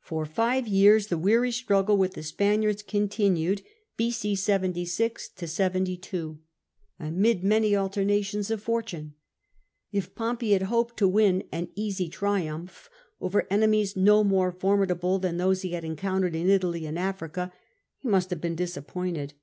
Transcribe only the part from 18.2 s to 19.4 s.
have been disappointed.